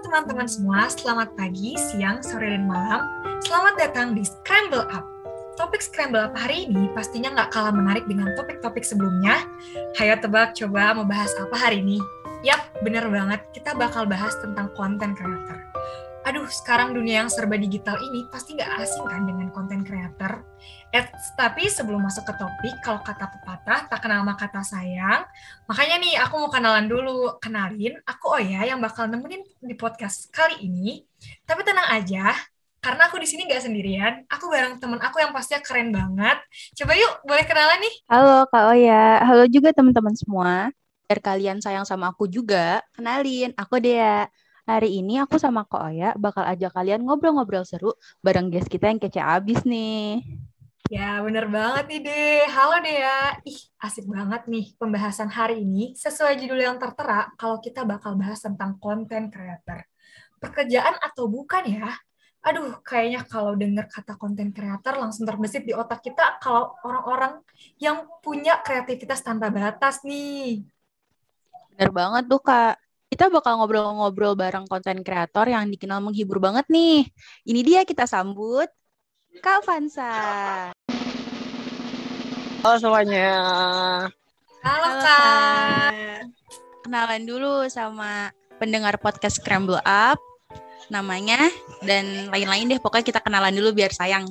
teman-teman 0.00 0.48
semua, 0.48 0.88
selamat 0.88 1.36
pagi, 1.36 1.76
siang, 1.76 2.24
sore, 2.24 2.48
dan 2.48 2.64
malam. 2.64 3.04
Selamat 3.44 3.76
datang 3.76 4.16
di 4.16 4.24
Scramble 4.24 4.88
Up. 4.88 5.04
Topik 5.60 5.84
Scramble 5.84 6.24
Up 6.24 6.32
hari 6.32 6.64
ini 6.64 6.88
pastinya 6.96 7.28
nggak 7.36 7.52
kalah 7.52 7.68
menarik 7.68 8.08
dengan 8.08 8.32
topik-topik 8.32 8.80
sebelumnya. 8.80 9.44
Hayo 10.00 10.16
tebak 10.16 10.56
coba 10.56 10.96
mau 10.96 11.04
bahas 11.04 11.28
apa 11.36 11.52
hari 11.52 11.84
ini? 11.84 12.00
Yap, 12.40 12.80
bener 12.80 13.12
banget. 13.12 13.44
Kita 13.52 13.76
bakal 13.76 14.08
bahas 14.08 14.32
tentang 14.40 14.72
konten 14.72 15.12
creator. 15.12 15.60
Aduh, 16.30 16.46
sekarang 16.46 16.94
dunia 16.94 17.26
yang 17.26 17.30
serba 17.30 17.58
digital 17.58 17.98
ini 17.98 18.22
pasti 18.30 18.54
nggak 18.54 18.78
asing 18.78 19.02
kan 19.02 19.26
dengan 19.26 19.50
konten 19.50 19.82
creator. 19.82 20.46
Eh, 20.94 21.02
tapi 21.34 21.66
sebelum 21.66 22.06
masuk 22.06 22.22
ke 22.22 22.38
topik, 22.38 22.78
kalau 22.86 23.02
kata 23.02 23.26
pepatah, 23.34 23.90
tak 23.90 23.98
kenal 23.98 24.22
maka 24.22 24.46
kata 24.46 24.62
sayang. 24.62 25.26
Makanya 25.66 25.98
nih, 25.98 26.14
aku 26.22 26.38
mau 26.38 26.46
kenalan 26.46 26.86
dulu. 26.86 27.34
Kenalin, 27.42 27.98
aku 28.06 28.38
Oya 28.38 28.62
yang 28.62 28.78
bakal 28.78 29.10
nemenin 29.10 29.42
di 29.58 29.74
podcast 29.74 30.30
kali 30.30 30.62
ini. 30.62 31.02
Tapi 31.42 31.66
tenang 31.66 31.98
aja, 31.98 32.30
karena 32.78 33.10
aku 33.10 33.18
di 33.18 33.26
sini 33.26 33.50
nggak 33.50 33.66
sendirian. 33.66 34.22
Aku 34.30 34.54
bareng 34.54 34.78
temen 34.78 35.02
aku 35.02 35.18
yang 35.18 35.34
pastinya 35.34 35.58
keren 35.66 35.90
banget. 35.90 36.38
Coba 36.78 36.94
yuk, 36.94 37.26
boleh 37.26 37.42
kenalan 37.42 37.82
nih? 37.82 37.94
Halo 38.06 38.46
Kak 38.46 38.70
Oya, 38.70 39.18
halo 39.26 39.50
juga 39.50 39.74
teman-teman 39.74 40.14
semua. 40.14 40.70
Biar 41.10 41.18
kalian 41.26 41.58
sayang 41.58 41.82
sama 41.82 42.14
aku 42.14 42.30
juga, 42.30 42.86
kenalin, 42.94 43.50
aku 43.58 43.82
Dea. 43.82 44.30
Hari 44.70 45.02
ini 45.02 45.18
aku 45.18 45.34
sama 45.34 45.66
Kak 45.66 45.82
Oya 45.90 46.14
bakal 46.14 46.46
ajak 46.46 46.70
kalian 46.70 47.02
ngobrol-ngobrol 47.02 47.66
seru 47.66 47.90
bareng 48.22 48.54
guest 48.54 48.70
kita 48.70 48.86
yang 48.86 49.02
kece 49.02 49.18
abis 49.18 49.66
nih. 49.66 50.22
Ya, 50.86 51.18
bener 51.26 51.50
banget 51.50 51.90
nih, 51.90 52.00
deh. 52.06 52.46
Halo, 52.54 52.78
Dea. 52.78 53.34
Ih, 53.42 53.58
asik 53.82 54.06
banget 54.06 54.46
nih 54.46 54.70
pembahasan 54.78 55.26
hari 55.26 55.66
ini. 55.66 55.98
Sesuai 55.98 56.38
judul 56.38 56.62
yang 56.62 56.78
tertera, 56.78 57.34
kalau 57.34 57.58
kita 57.58 57.82
bakal 57.82 58.14
bahas 58.14 58.38
tentang 58.46 58.78
konten 58.78 59.26
creator. 59.34 59.90
Pekerjaan 60.38 61.02
atau 61.02 61.26
bukan 61.26 61.66
ya? 61.66 61.90
Aduh, 62.46 62.78
kayaknya 62.86 63.26
kalau 63.26 63.58
dengar 63.58 63.90
kata 63.90 64.14
konten 64.14 64.54
creator 64.54 64.94
langsung 65.02 65.26
terbesit 65.26 65.66
di 65.66 65.74
otak 65.74 65.98
kita 65.98 66.38
kalau 66.38 66.78
orang-orang 66.86 67.42
yang 67.82 68.06
punya 68.22 68.62
kreativitas 68.62 69.18
tanpa 69.18 69.50
batas 69.50 70.06
nih. 70.06 70.62
Bener 71.74 71.90
banget 71.90 72.30
tuh, 72.30 72.38
Kak 72.38 72.78
kita 73.10 73.26
bakal 73.26 73.58
ngobrol-ngobrol 73.58 74.38
bareng 74.38 74.70
konten 74.70 75.02
kreator 75.02 75.50
yang 75.50 75.66
dikenal 75.66 75.98
menghibur 75.98 76.38
banget 76.38 76.62
nih. 76.70 77.10
Ini 77.42 77.60
dia 77.66 77.80
kita 77.82 78.06
sambut 78.06 78.70
Kak 79.42 79.66
Vansa. 79.66 80.14
Halo 82.62 82.76
semuanya. 82.78 83.34
Halo, 84.62 84.86
Halo 84.86 84.90
Kak. 85.02 85.90
Kenalan 86.86 87.22
dulu 87.26 87.66
sama 87.66 88.30
pendengar 88.62 88.94
podcast 89.02 89.42
Scramble 89.42 89.82
Up 89.82 90.22
namanya 90.86 91.50
dan 91.82 92.30
lain-lain 92.30 92.70
deh 92.70 92.78
pokoknya 92.78 93.10
kita 93.10 93.20
kenalan 93.26 93.50
dulu 93.50 93.74
biar 93.74 93.90
sayang. 93.90 94.30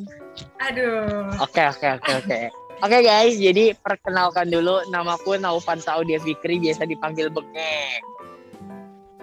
Aduh. 0.71 1.27
Oke 1.43 1.67
oke 1.67 1.99
oke 1.99 2.11
oke. 2.23 2.39
Oke 2.79 3.03
guys, 3.03 3.35
jadi 3.35 3.75
perkenalkan 3.75 4.47
dulu 4.47 4.87
namaku 4.87 5.35
Naufan 5.35 5.83
Saudi 5.83 6.15
Fikri 6.15 6.63
biasa 6.63 6.87
dipanggil 6.87 7.27
Bengek. 7.27 8.08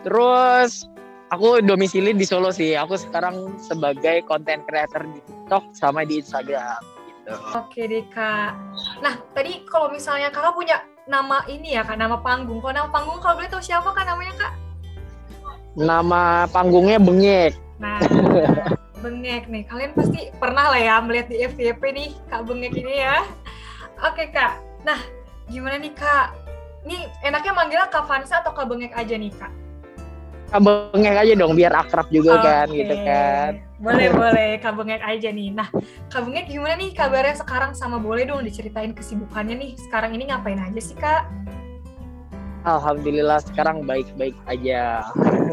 Terus 0.07 0.87
aku 1.35 1.59
domisili 1.67 2.15
di 2.15 2.23
Solo 2.23 2.55
sih. 2.55 2.79
Aku 2.79 2.95
sekarang 2.95 3.59
sebagai 3.59 4.23
content 4.23 4.63
creator 4.63 5.03
di 5.03 5.19
TikTok 5.19 5.75
sama 5.75 6.07
di 6.07 6.23
Instagram 6.23 6.79
gitu. 7.11 7.35
Oke 7.59 7.91
deh 7.91 8.07
Kak. 8.15 8.55
Nah, 9.03 9.19
tadi 9.35 9.67
kalau 9.67 9.91
misalnya 9.91 10.31
Kakak 10.31 10.55
punya 10.55 10.87
nama 11.11 11.43
ini 11.51 11.75
ya 11.75 11.83
Kak, 11.83 11.99
nama 11.99 12.23
panggung. 12.23 12.63
Kalau 12.63 12.87
nama 12.87 12.91
panggung 12.95 13.19
kalau 13.19 13.43
boleh 13.43 13.51
tahu 13.51 13.59
siapa 13.59 13.91
Kak 13.91 14.07
namanya 14.07 14.35
Kak? 14.39 14.53
Nama 15.75 16.47
panggungnya 16.55 17.03
Bengek. 17.03 17.59
Nah, 17.83 17.99
Bengek 19.03 19.51
nih. 19.51 19.67
Kalian 19.67 19.91
pasti 19.99 20.31
pernah 20.39 20.71
lah 20.71 20.79
ya 20.79 21.03
melihat 21.03 21.27
di 21.35 21.43
FYP 21.43 21.83
nih 21.83 22.11
Kak 22.31 22.47
Bengek 22.47 22.79
ini 22.79 23.03
ya. 23.03 23.27
Oke 24.07 24.31
Kak. 24.31 24.63
Nah, 24.87 25.03
gimana 25.51 25.83
nih 25.83 25.91
Kak? 25.99 26.31
Ini 26.87 27.11
enaknya 27.27 27.51
manggilnya 27.51 27.91
Kak 27.91 28.07
Vansa 28.07 28.39
atau 28.39 28.55
Kak 28.55 28.71
Bengek 28.71 28.95
aja 28.95 29.19
nih 29.19 29.35
Kak? 29.35 29.66
Kabengek 30.51 31.17
aja 31.19 31.33
dong 31.35 31.53
biar 31.59 31.73
akrab 31.75 32.07
juga 32.15 32.39
okay. 32.39 32.47
kan 32.47 32.67
gitu 32.71 32.97
kan. 33.03 33.51
Boleh 33.77 34.09
boleh 34.15 34.51
kabengek 34.63 35.03
aja 35.03 35.29
nih. 35.31 35.49
Nah 35.53 35.69
kabengek 36.09 36.47
gimana 36.49 36.79
nih 36.79 36.91
kabarnya 36.95 37.37
sekarang 37.37 37.73
sama 37.75 37.99
boleh 37.99 38.25
dong 38.25 38.47
diceritain 38.47 38.95
kesibukannya 38.95 39.59
nih 39.59 39.71
sekarang 39.91 40.15
ini 40.15 40.31
ngapain 40.31 40.61
aja 40.61 40.81
sih 40.81 40.97
kak? 40.97 41.27
Alhamdulillah 42.67 43.43
sekarang 43.47 43.87
baik-baik 43.87 44.35
aja. 44.51 45.07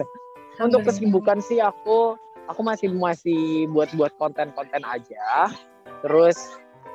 Untuk 0.65 0.85
kesibukan 0.85 1.41
sih 1.41 1.61
aku 1.61 2.17
aku 2.49 2.61
masih 2.61 2.93
masih 2.93 3.65
buat-buat 3.73 4.13
konten-konten 4.21 4.81
aja. 4.85 5.49
Terus 6.05 6.37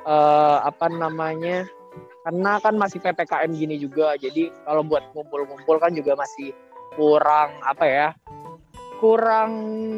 uh, 0.07 0.63
apa 0.63 0.87
namanya? 0.87 1.67
Karena 2.19 2.59
kan 2.61 2.75
masih 2.75 2.99
ppkm 2.99 3.51
gini 3.55 3.79
juga, 3.79 4.13
jadi 4.19 4.51
kalau 4.67 4.83
buat 4.83 5.01
ngumpul-ngumpul 5.15 5.79
kan 5.79 5.95
juga 5.95 6.19
masih 6.19 6.51
kurang 6.99 7.55
apa 7.63 7.85
ya 7.87 8.07
kurang 8.99 9.51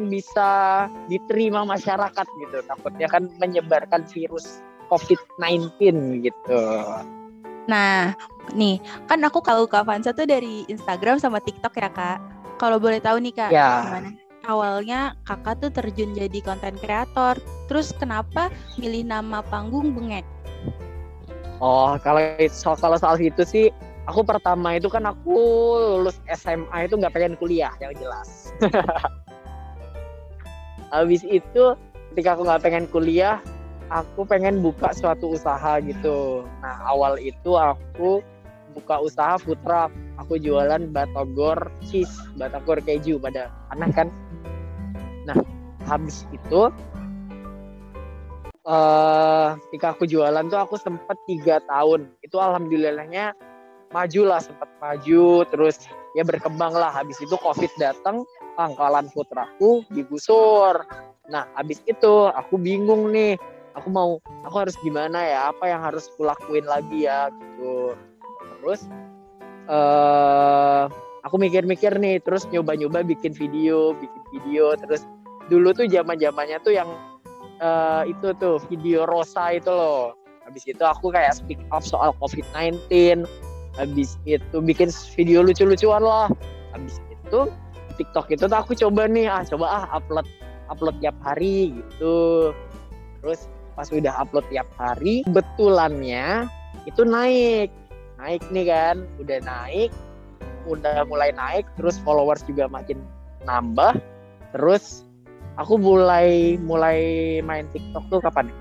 bisa 0.06 0.86
diterima 1.10 1.66
masyarakat 1.66 2.26
gitu 2.38 2.62
takutnya 2.70 3.10
kan 3.10 3.26
menyebarkan 3.42 4.06
virus 4.06 4.62
COVID-19 4.86 5.72
gitu. 6.22 6.60
Nah, 7.66 8.12
nih 8.52 8.76
kan 9.08 9.24
aku 9.24 9.40
kalau 9.40 9.64
Kak 9.64 9.88
Vansa 9.88 10.12
tuh 10.12 10.28
dari 10.28 10.68
Instagram 10.68 11.18
sama 11.18 11.40
TikTok 11.40 11.74
ya 11.80 11.88
Kak. 11.88 12.18
Kalau 12.60 12.76
boleh 12.78 13.00
tahu 13.00 13.18
nih 13.18 13.34
Kak, 13.34 13.50
ya. 13.50 13.88
gimana? 13.88 14.10
Awalnya 14.42 15.14
kakak 15.22 15.62
tuh 15.62 15.70
terjun 15.70 16.18
jadi 16.18 16.38
konten 16.42 16.74
kreator. 16.78 17.38
Terus 17.70 17.94
kenapa 17.94 18.50
milih 18.78 19.06
nama 19.06 19.38
panggung 19.46 19.94
Bengek? 19.94 20.26
Oh, 21.62 21.94
kalau 22.02 22.18
soal 22.50 22.74
kalau 22.74 22.98
soal 22.98 23.22
itu 23.22 23.46
sih 23.46 23.70
aku 24.06 24.20
pertama 24.26 24.78
itu 24.78 24.90
kan 24.90 25.06
aku 25.06 25.38
lulus 25.98 26.18
SMA 26.30 26.90
itu 26.90 26.94
nggak 26.98 27.14
pengen 27.14 27.34
kuliah 27.38 27.70
yang 27.78 27.94
jelas. 27.98 28.50
Habis 30.94 31.24
itu 31.24 31.62
ketika 32.12 32.36
aku 32.36 32.42
nggak 32.44 32.62
pengen 32.62 32.84
kuliah, 32.90 33.40
aku 33.88 34.28
pengen 34.28 34.60
buka 34.60 34.92
suatu 34.92 35.32
usaha 35.32 35.80
gitu. 35.80 36.44
Nah 36.60 36.84
awal 36.84 37.16
itu 37.16 37.56
aku 37.56 38.20
buka 38.76 39.00
usaha 39.00 39.40
food 39.40 39.58
truck. 39.64 39.88
Aku 40.20 40.36
jualan 40.36 40.92
batagor 40.92 41.72
cheese, 41.88 42.12
batagor 42.36 42.78
keju 42.84 43.16
pada 43.16 43.48
anak 43.72 43.96
kan. 43.96 44.08
Nah 45.24 45.40
habis 45.88 46.28
itu 46.30 46.68
uh, 48.66 49.58
ketika 49.68 49.96
aku 49.96 50.04
jualan 50.06 50.44
tuh 50.46 50.60
aku 50.60 50.76
sempet 50.78 51.16
tiga 51.26 51.58
tahun 51.66 52.10
itu 52.22 52.36
alhamdulillahnya 52.38 53.34
maju 53.92 54.20
lah 54.26 54.40
sempat 54.40 54.68
maju 54.80 55.44
terus 55.48 55.86
ya 56.16 56.24
berkembang 56.24 56.72
lah. 56.72 56.90
Habis 56.92 57.20
itu 57.20 57.36
covid 57.40 57.70
datang 57.76 58.24
pangkalan 58.56 59.08
putraku 59.12 59.84
digusur. 59.92 60.82
Nah 61.28 61.46
habis 61.54 61.80
itu 61.86 62.28
aku 62.32 62.58
bingung 62.58 63.12
nih 63.12 63.36
aku 63.76 63.88
mau 63.88 64.18
aku 64.44 64.56
harus 64.66 64.76
gimana 64.80 65.22
ya? 65.22 65.40
Apa 65.52 65.68
yang 65.68 65.80
harus 65.84 66.08
kulakuin 66.16 66.66
lagi 66.66 67.06
ya 67.06 67.28
gitu. 67.30 67.96
Terus 68.60 68.80
uh, 69.68 70.88
aku 71.22 71.36
mikir-mikir 71.38 71.94
nih 71.96 72.18
terus 72.20 72.48
nyoba-nyoba 72.50 73.04
bikin 73.04 73.32
video 73.36 73.96
bikin 73.96 74.22
video. 74.34 74.74
Terus 74.76 75.04
dulu 75.52 75.76
tuh 75.76 75.86
zaman 75.88 76.16
zamannya 76.16 76.58
tuh 76.64 76.74
yang 76.74 76.88
uh, 77.60 78.02
itu 78.08 78.32
tuh 78.40 78.58
video 78.68 79.04
rosa 79.04 79.54
itu 79.54 79.68
loh. 79.68 80.16
Habis 80.42 80.66
itu 80.66 80.82
aku 80.82 81.14
kayak 81.14 81.38
speak 81.38 81.62
up 81.70 81.86
soal 81.86 82.12
covid-19 82.18 83.24
habis 83.76 84.20
itu 84.28 84.56
bikin 84.60 84.92
video 85.16 85.40
lucu-lucuan 85.40 86.04
lah. 86.04 86.28
Habis 86.76 87.00
itu 87.08 87.48
TikTok 88.00 88.32
itu 88.32 88.44
tuh 88.48 88.58
aku 88.58 88.72
coba 88.76 89.08
nih 89.08 89.28
ah 89.28 89.44
coba 89.44 89.66
ah 89.68 89.84
upload 89.96 90.28
upload 90.68 90.96
tiap 91.00 91.16
hari 91.24 91.72
gitu. 91.76 92.50
Terus 93.20 93.48
pas 93.72 93.88
udah 93.88 94.12
upload 94.20 94.44
tiap 94.52 94.68
hari 94.76 95.24
betulannya 95.32 96.48
itu 96.84 97.04
naik. 97.04 97.72
Naik 98.20 98.42
nih 98.52 98.66
kan 98.68 98.96
udah 99.18 99.38
naik 99.42 99.90
udah 100.62 101.02
mulai 101.10 101.34
naik 101.34 101.66
terus 101.74 101.98
followers 102.06 102.44
juga 102.46 102.68
makin 102.68 103.00
nambah. 103.48 103.98
Terus 104.52 105.02
aku 105.56 105.80
mulai 105.80 106.60
mulai 106.60 106.98
main 107.42 107.66
TikTok 107.72 108.04
tuh 108.12 108.20
kapan 108.20 108.52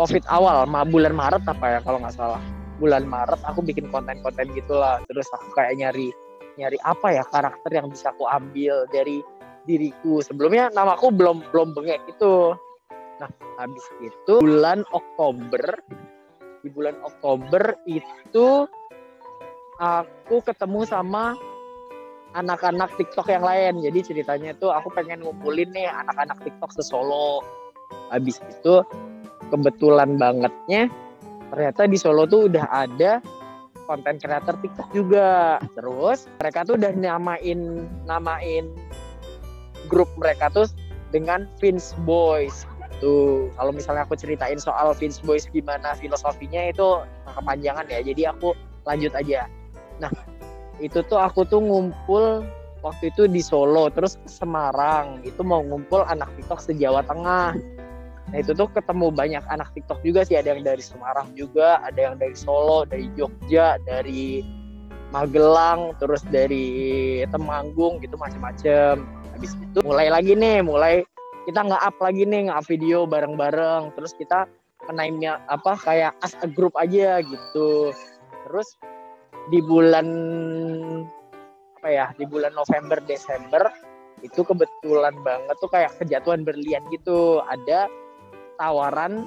Covid 0.00 0.24
awal, 0.32 0.64
bulan 0.88 1.12
Maret 1.12 1.44
apa 1.44 1.76
ya 1.76 1.78
kalau 1.84 2.00
nggak 2.00 2.16
salah 2.16 2.40
bulan 2.80 3.04
Maret 3.04 3.44
aku 3.44 3.60
bikin 3.60 3.92
konten-konten 3.92 4.48
gitulah 4.56 4.98
terus 5.06 5.28
aku 5.36 5.52
kayak 5.52 5.76
nyari 5.76 6.08
nyari 6.56 6.80
apa 6.82 7.12
ya 7.14 7.24
karakter 7.28 7.70
yang 7.70 7.92
bisa 7.92 8.10
aku 8.10 8.24
ambil 8.26 8.88
dari 8.88 9.20
diriku 9.68 10.24
sebelumnya 10.24 10.72
nama 10.72 10.96
aku 10.96 11.12
belum 11.12 11.44
belum 11.52 11.76
bengek 11.76 12.00
itu 12.08 12.56
nah 13.20 13.28
habis 13.60 13.84
itu 14.00 14.40
bulan 14.40 14.80
Oktober 14.96 15.78
di 16.64 16.68
bulan 16.72 16.96
Oktober 17.04 17.76
itu 17.84 18.64
aku 19.80 20.36
ketemu 20.44 20.84
sama 20.88 21.36
anak-anak 22.36 22.94
TikTok 22.94 23.26
yang 23.32 23.42
lain. 23.42 23.82
Jadi 23.82 24.12
ceritanya 24.12 24.54
tuh 24.54 24.70
aku 24.70 24.92
pengen 24.94 25.24
ngumpulin 25.24 25.70
nih 25.74 25.88
anak-anak 25.88 26.38
TikTok 26.44 26.70
sesolo. 26.76 27.42
Habis 28.12 28.38
itu 28.46 28.84
kebetulan 29.50 30.14
bangetnya 30.14 30.86
ternyata 31.50 31.84
di 31.90 31.98
Solo 31.98 32.24
tuh 32.24 32.46
udah 32.46 32.66
ada 32.70 33.18
konten 33.90 34.22
kreator 34.22 34.54
TikTok 34.62 34.88
juga. 34.94 35.58
Terus 35.74 36.30
mereka 36.38 36.62
tuh 36.62 36.78
udah 36.78 36.94
namain 36.94 37.84
namain 38.06 38.64
grup 39.90 40.06
mereka 40.14 40.46
tuh 40.54 40.70
dengan 41.10 41.50
Vince 41.58 41.98
Boys 42.06 42.62
gitu. 43.00 43.48
Kalau 43.56 43.72
misalnya 43.72 44.04
aku 44.04 44.14
ceritain 44.14 44.60
soal 44.60 44.92
Vince 44.94 45.18
Boys 45.24 45.48
gimana 45.48 45.96
filosofinya 45.96 46.70
itu 46.70 47.02
kepanjangan 47.26 47.88
ya. 47.88 48.04
Jadi 48.04 48.22
aku 48.28 48.52
lanjut 48.84 49.10
aja. 49.16 49.48
Nah, 49.98 50.12
itu 50.78 51.00
tuh 51.08 51.16
aku 51.16 51.48
tuh 51.48 51.58
ngumpul 51.58 52.44
waktu 52.84 53.12
itu 53.12 53.28
di 53.28 53.40
Solo 53.44 53.92
terus 53.92 54.16
ke 54.20 54.28
Semarang 54.28 55.20
itu 55.24 55.40
mau 55.44 55.60
ngumpul 55.60 56.04
anak 56.08 56.32
TikTok 56.40 56.60
se-Jawa 56.60 57.04
Tengah 57.04 57.52
nah 58.30 58.38
itu 58.38 58.54
tuh 58.54 58.70
ketemu 58.70 59.10
banyak 59.10 59.44
anak 59.50 59.68
TikTok 59.74 59.98
juga 60.06 60.22
sih. 60.22 60.38
Ada 60.38 60.54
yang 60.54 60.62
dari 60.62 60.82
Semarang 60.82 61.34
juga 61.34 61.82
ada 61.82 61.98
yang 61.98 62.14
dari 62.16 62.34
Solo 62.38 62.86
dari 62.86 63.10
Jogja 63.18 63.76
dari 63.82 64.46
Magelang 65.10 65.98
terus 65.98 66.22
dari 66.30 67.18
Temanggung 67.34 67.98
gitu 67.98 68.14
macam-macam 68.14 69.02
habis 69.34 69.58
itu 69.58 69.78
mulai 69.82 70.06
lagi 70.06 70.38
nih 70.38 70.62
mulai 70.62 71.02
kita 71.50 71.66
nggak 71.66 71.82
up 71.82 71.96
lagi 71.98 72.22
nih 72.22 72.46
nggak 72.46 72.58
up 72.62 72.66
video 72.70 73.08
bareng-bareng. 73.10 73.90
Terus 73.98 74.12
kita 74.14 74.46
kenaimnya 74.86 75.42
apa 75.50 75.74
kayak 75.82 76.12
as 76.22 76.36
a 76.44 76.48
group 76.48 76.72
aja 76.78 77.18
gitu. 77.24 77.90
Terus 78.46 78.68
di 79.50 79.58
bulan 79.64 80.06
apa 81.80 81.88
ya 81.88 82.06
di 82.14 82.28
bulan 82.28 82.52
November 82.52 83.00
Desember 83.08 83.72
itu 84.20 84.44
kebetulan 84.44 85.16
banget 85.24 85.56
tuh 85.58 85.70
kayak 85.72 85.90
kejatuhan 85.98 86.44
berlian 86.44 86.84
gitu. 86.92 87.40
Ada 87.48 87.88
tawaran 88.60 89.24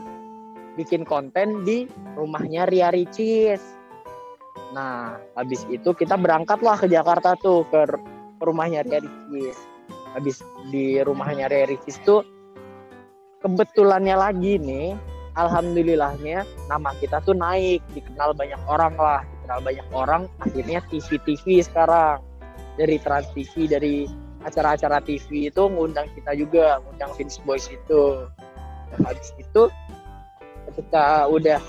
bikin 0.78 1.02
konten 1.02 1.66
di 1.66 1.90
rumahnya 2.14 2.70
Ria 2.70 2.94
Ricis. 2.94 3.58
Nah 4.78 5.18
habis 5.34 5.66
itu 5.74 5.90
kita 5.98 6.14
berangkatlah 6.14 6.78
ke 6.78 6.86
Jakarta 6.86 7.34
tuh 7.42 7.66
ke 7.74 7.98
rumahnya 8.46 8.86
Ria 8.86 9.02
Ricis. 9.02 9.58
Habis 10.14 10.46
di 10.70 11.02
rumahnya 11.02 11.50
Ria 11.50 11.66
Ricis 11.66 11.98
tuh 12.06 12.22
kebetulannya 13.42 14.14
lagi 14.14 14.62
nih 14.62 14.94
alhamdulillahnya 15.34 16.46
nama 16.70 16.94
kita 17.02 17.18
tuh 17.26 17.34
naik 17.34 17.82
dikenal 17.98 18.38
banyak 18.38 18.62
orang 18.70 18.94
lah 18.96 19.26
dikenal 19.26 19.60
banyak 19.66 19.88
orang 19.92 20.22
akhirnya 20.46 20.86
TV 20.94 21.18
TV 21.26 21.66
sekarang. 21.66 22.22
Dari 22.74 22.98
Trans 22.98 23.30
TV 23.38 23.70
dari 23.70 24.10
acara-acara 24.42 24.98
TV 25.06 25.54
itu 25.54 25.64
ngundang 25.70 26.10
kita 26.18 26.34
juga 26.34 26.82
ngundang 26.82 27.14
Vince 27.14 27.38
Boys 27.46 27.70
itu 27.70 28.26
habis 29.01 29.34
itu 29.42 29.63
ketika 30.72 31.25
udah 31.30 31.60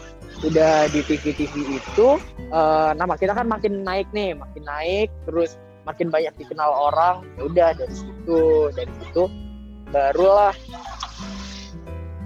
udah 0.44 0.90
di 0.90 1.00
TV 1.06 1.32
TV 1.32 1.54
itu 1.78 2.18
uh, 2.52 2.90
nama 2.98 3.14
kita 3.16 3.32
kan 3.32 3.46
makin 3.48 3.86
naik 3.86 4.10
nih 4.12 4.34
makin 4.36 4.64
naik 4.66 5.08
terus 5.24 5.56
makin 5.88 6.08
banyak 6.08 6.32
dikenal 6.36 6.68
orang 6.92 7.24
ya 7.38 7.42
udah 7.48 7.68
dari 7.76 7.94
situ 7.94 8.72
dari 8.74 8.92
situ 9.00 9.28
barulah 9.92 10.52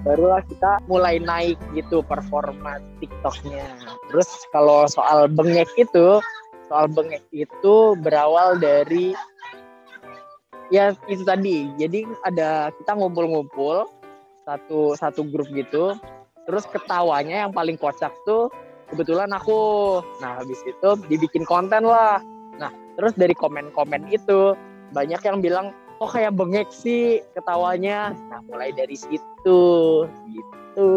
barulah 0.06 0.40
kita 0.46 0.80
mulai 0.86 1.18
naik 1.18 1.58
gitu 1.74 2.00
performa 2.06 2.78
TikToknya. 3.02 3.66
Terus 4.08 4.28
kalau 4.54 4.86
soal 4.86 5.26
bengek 5.28 5.68
itu, 5.76 6.22
soal 6.70 6.86
bengek 6.88 7.20
itu 7.34 7.98
berawal 8.00 8.56
dari 8.56 9.12
ya 10.70 10.94
itu 11.10 11.26
tadi. 11.26 11.68
Jadi 11.76 12.06
ada 12.24 12.70
kita 12.78 12.96
ngumpul-ngumpul 12.96 13.84
satu 14.48 14.96
satu 14.96 15.20
grup 15.28 15.52
gitu. 15.52 15.92
Terus 16.48 16.64
ketawanya 16.64 17.44
yang 17.44 17.52
paling 17.52 17.76
kocak 17.76 18.16
tuh 18.24 18.48
kebetulan 18.88 19.28
aku. 19.36 20.00
Nah 20.24 20.40
habis 20.40 20.64
itu 20.64 20.88
dibikin 21.12 21.44
konten 21.44 21.84
lah. 21.84 22.24
Nah 22.56 22.72
terus 22.96 23.12
dari 23.12 23.36
komen-komen 23.36 24.08
itu 24.08 24.56
banyak 24.96 25.20
yang 25.20 25.44
bilang 25.44 25.76
kok 25.98 26.14
kayak 26.14 26.34
bengek 26.38 26.70
sih 26.70 27.18
ketawanya 27.34 28.14
nah 28.30 28.40
mulai 28.46 28.70
dari 28.70 28.94
situ 28.94 29.62
gitu 30.06 30.90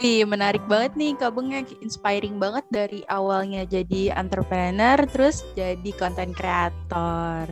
Wih, 0.00 0.26
menarik 0.26 0.64
banget 0.66 0.98
nih 0.98 1.14
Kak 1.14 1.36
Bengek, 1.38 1.78
inspiring 1.78 2.34
banget 2.42 2.66
dari 2.74 3.06
awalnya 3.06 3.62
jadi 3.62 4.10
entrepreneur 4.18 4.98
terus 5.06 5.46
jadi 5.54 5.90
konten 5.94 6.34
kreator. 6.34 7.46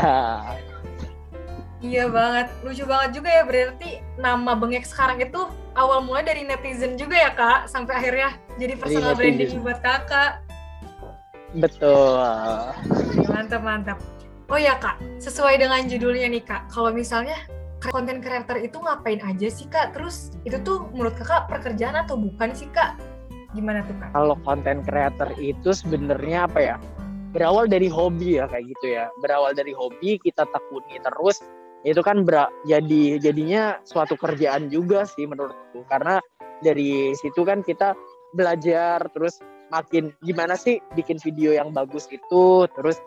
ya 0.00 0.56
Iya 1.84 2.08
banget, 2.08 2.48
lucu 2.64 2.84
banget 2.88 3.20
juga 3.20 3.28
ya 3.28 3.42
berarti 3.44 4.00
nama 4.16 4.56
Bengek 4.56 4.88
sekarang 4.88 5.20
itu 5.20 5.52
awal 5.76 6.00
mulai 6.00 6.24
dari 6.24 6.40
netizen 6.40 6.96
juga 6.96 7.12
ya 7.12 7.30
kak, 7.36 7.68
sampai 7.68 8.00
akhirnya 8.00 8.40
jadi 8.56 8.72
personal 8.80 9.12
netizen. 9.12 9.20
branding 9.20 9.60
buat 9.60 9.78
kakak. 9.84 10.40
betul 11.60 12.18
Mantap 13.28 13.60
mantap. 13.60 13.98
Oh 14.48 14.56
ya 14.56 14.80
kak, 14.80 14.96
sesuai 15.20 15.60
dengan 15.60 15.84
judulnya 15.84 16.32
nih 16.32 16.40
kak, 16.40 16.72
kalau 16.72 16.88
misalnya 16.88 17.36
konten 17.92 18.24
creator 18.24 18.56
itu 18.56 18.80
ngapain 18.80 19.20
aja 19.20 19.48
sih 19.52 19.68
kak? 19.68 19.92
Terus 19.92 20.32
itu 20.48 20.56
tuh 20.64 20.88
menurut 20.96 21.12
kakak 21.20 21.52
pekerjaan 21.52 22.00
atau 22.00 22.16
bukan 22.16 22.56
sih 22.56 22.66
kak? 22.72 22.96
Gimana 23.52 23.84
tuh 23.84 23.94
kak? 24.00 24.08
kalau 24.16 24.34
konten 24.42 24.80
creator 24.82 25.28
itu 25.36 25.70
sebenarnya 25.76 26.48
apa 26.48 26.58
ya 26.64 26.76
berawal 27.30 27.66
dari 27.66 27.90
hobi 27.90 28.38
ya 28.38 28.46
kayak 28.46 28.66
gitu 28.72 28.86
ya 28.94 29.10
berawal 29.18 29.50
dari 29.54 29.74
hobi 29.74 30.22
kita 30.22 30.46
tekuni 30.48 31.02
terus 31.02 31.42
itu 31.84 32.00
kan 32.00 32.24
ber- 32.24 32.50
jadi 32.64 33.20
jadinya 33.20 33.78
suatu 33.84 34.16
kerjaan 34.16 34.72
juga 34.72 35.04
sih 35.04 35.28
menurutku. 35.28 35.84
Karena 35.86 36.18
dari 36.64 37.12
situ 37.20 37.44
kan 37.44 37.60
kita 37.60 37.92
belajar 38.32 39.04
terus 39.12 39.38
makin 39.68 40.12
gimana 40.24 40.56
sih 40.56 40.80
bikin 40.96 41.20
video 41.20 41.52
yang 41.52 41.70
bagus 41.76 42.08
itu 42.10 42.68
terus 42.76 42.98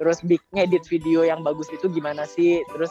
terus 0.00 0.18
big 0.24 0.40
ngedit 0.52 0.84
video 0.88 1.22
yang 1.22 1.40
bagus 1.44 1.68
itu 1.70 1.86
gimana 1.88 2.26
sih 2.28 2.64
terus 2.74 2.90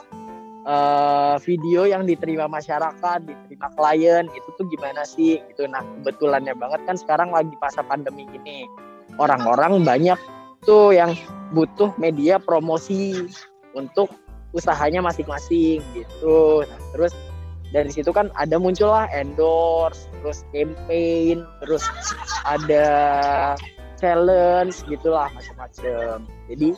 eh, 0.65 1.35
video 1.43 1.85
yang 1.89 2.05
diterima 2.05 2.45
masyarakat 2.49 3.19
diterima 3.25 3.67
klien 3.77 4.25
itu 4.31 4.49
tuh 4.57 4.65
gimana 4.69 5.05
sih 5.05 5.41
gitu. 5.53 5.65
Nah 5.69 5.85
kebetulannya 6.01 6.53
banget 6.57 6.81
kan 6.89 6.95
sekarang 6.97 7.29
lagi 7.29 7.53
masa 7.61 7.85
pandemi 7.85 8.25
gini. 8.29 8.65
Orang-orang 9.19 9.83
banyak 9.83 10.17
tuh 10.63 10.95
yang 10.95 11.13
butuh 11.51 11.91
media 11.99 12.39
promosi 12.39 13.27
untuk 13.75 14.11
usahanya 14.51 14.99
masing-masing 15.03 15.79
gitu. 15.95 16.63
Nah, 16.67 16.79
terus 16.95 17.13
dari 17.71 17.87
situ 17.87 18.11
kan 18.11 18.27
ada 18.35 18.59
muncullah 18.59 19.07
endorse, 19.15 20.07
terus 20.19 20.43
campaign, 20.51 21.47
terus 21.63 21.83
ada 22.43 22.87
challenge 23.95 24.83
gitulah 24.91 25.31
macam-macam. 25.31 26.27
Jadi 26.51 26.75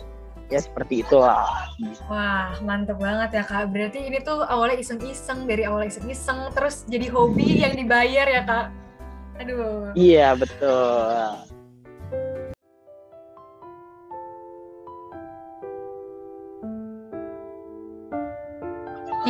ya 0.53 0.59
seperti 0.61 1.01
itulah. 1.01 1.49
Wah, 2.05 2.53
mantep 2.61 3.01
banget 3.01 3.41
ya 3.41 3.43
kak. 3.47 3.73
Berarti 3.73 4.05
ini 4.05 4.21
tuh 4.21 4.45
awalnya 4.45 4.77
iseng-iseng, 4.77 5.49
dari 5.49 5.65
awalnya 5.65 5.97
iseng-iseng, 5.97 6.53
terus 6.53 6.85
jadi 6.85 7.09
hobi 7.09 7.65
yang 7.65 7.73
dibayar 7.73 8.27
ya 8.29 8.41
kak. 8.45 8.67
Aduh. 9.41 9.89
Iya 9.97 10.37
betul. 10.37 11.52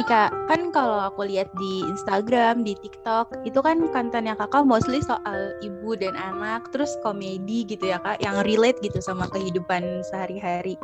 Nih 0.03 0.11
Kak, 0.11 0.35
kan 0.51 0.67
kalau 0.75 0.99
aku 0.99 1.23
lihat 1.31 1.47
di 1.55 1.79
Instagram, 1.87 2.67
di 2.67 2.75
TikTok, 2.75 3.47
itu 3.47 3.55
kan 3.63 3.87
kontennya 3.95 4.35
Kakak 4.35 4.67
mostly 4.67 4.99
soal 4.99 5.55
ibu 5.63 5.95
dan 5.95 6.11
anak, 6.19 6.67
terus 6.75 6.91
komedi 6.99 7.63
gitu 7.63 7.87
ya 7.87 8.03
Kak, 8.03 8.19
yang 8.19 8.43
relate 8.43 8.83
gitu 8.83 8.99
sama 8.99 9.31
kehidupan 9.31 10.03
sehari-hari. 10.11 10.75